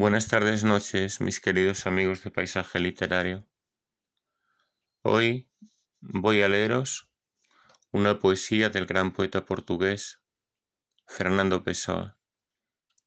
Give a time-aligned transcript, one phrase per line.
[0.00, 3.46] Buenas tardes, noches, mis queridos amigos de Paisaje Literario.
[5.02, 5.46] Hoy
[6.00, 7.10] voy a leeros
[7.90, 10.22] una poesía del gran poeta portugués
[11.06, 12.18] Fernando Pessoa,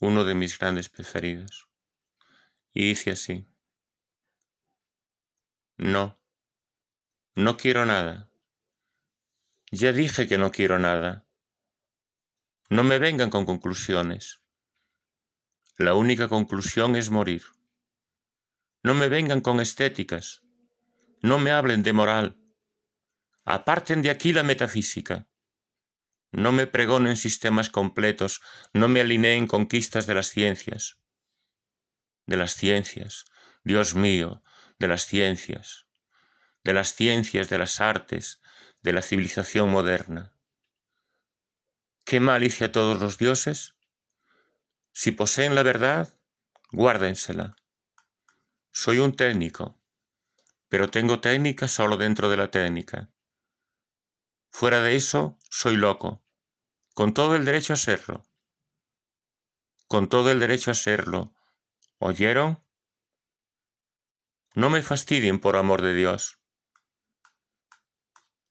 [0.00, 1.68] uno de mis grandes preferidos.
[2.74, 3.46] Y dice así,
[5.76, 6.20] No,
[7.36, 8.32] no quiero nada.
[9.70, 11.24] Ya dije que no quiero nada.
[12.68, 14.39] No me vengan con conclusiones.
[15.80, 17.42] La única conclusión es morir.
[18.82, 20.42] No me vengan con estéticas.
[21.22, 22.36] No me hablen de moral.
[23.46, 25.26] Aparten de aquí la metafísica.
[26.32, 28.42] No me pregonen sistemas completos,
[28.74, 30.98] no me alineen conquistas de las ciencias.
[32.26, 33.24] De las ciencias,
[33.64, 34.42] Dios mío,
[34.78, 35.86] de las ciencias,
[36.62, 38.42] de las ciencias, de las artes,
[38.82, 40.34] de la civilización moderna.
[42.04, 43.79] ¿Qué malicia a todos los dioses?
[44.92, 46.14] Si poseen la verdad,
[46.72, 47.56] guárdensela.
[48.72, 49.80] Soy un técnico,
[50.68, 53.10] pero tengo técnica solo dentro de la técnica.
[54.50, 56.22] Fuera de eso, soy loco,
[56.94, 58.24] con todo el derecho a serlo.
[59.86, 61.34] Con todo el derecho a serlo.
[61.98, 62.62] ¿Oyeron?
[64.54, 66.38] No me fastidien por amor de Dios.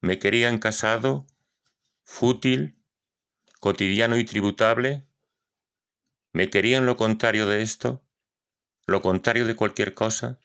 [0.00, 1.26] Me querían casado,
[2.04, 2.80] fútil,
[3.58, 5.07] cotidiano y tributable,
[6.38, 8.00] ¿Me querían lo contrario de esto?
[8.86, 10.38] ¿Lo contrario de cualquier cosa?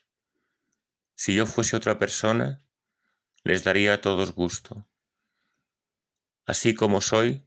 [1.14, 2.64] Si yo fuese otra persona,
[3.44, 4.88] les daría a todos gusto.
[6.46, 7.46] Así como soy,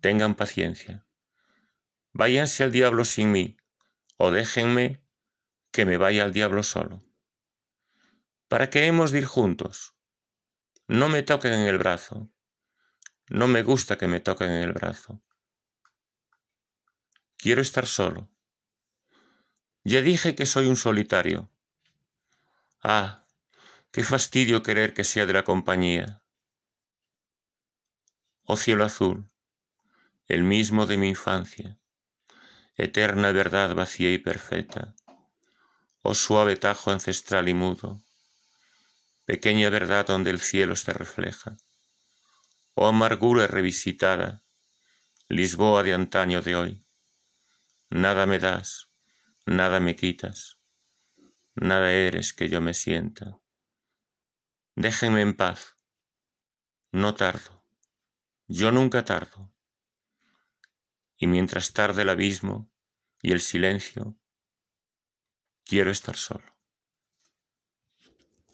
[0.00, 1.06] tengan paciencia.
[2.12, 3.56] Váyanse al diablo sin mí,
[4.16, 5.00] o déjenme
[5.70, 7.04] que me vaya al diablo solo.
[8.48, 9.94] ¿Para qué hemos de ir juntos?
[10.88, 12.28] No me toquen en el brazo.
[13.28, 15.22] No me gusta que me toquen en el brazo.
[17.36, 18.28] Quiero estar solo.
[19.84, 21.50] Ya dije que soy un solitario.
[22.82, 23.24] Ah,
[23.92, 26.22] qué fastidio querer que sea de la compañía.
[28.44, 29.28] Oh cielo azul,
[30.28, 31.78] el mismo de mi infancia,
[32.74, 34.94] eterna verdad vacía y perfecta.
[36.02, 38.02] Oh suave tajo ancestral y mudo,
[39.24, 41.56] pequeña verdad donde el cielo se refleja.
[42.74, 44.42] Oh amargura revisitada,
[45.28, 46.85] Lisboa de antaño de hoy
[47.90, 48.88] Nada me das,
[49.46, 50.58] nada me quitas,
[51.54, 53.38] nada eres que yo me sienta.
[54.74, 55.76] Déjenme en paz,
[56.90, 57.64] no tardo,
[58.48, 59.52] yo nunca tardo.
[61.16, 62.68] Y mientras tarde el abismo
[63.22, 64.16] y el silencio,
[65.64, 66.55] quiero estar solo.